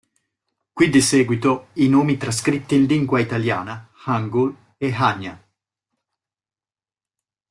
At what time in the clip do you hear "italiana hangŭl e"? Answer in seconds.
3.19-4.89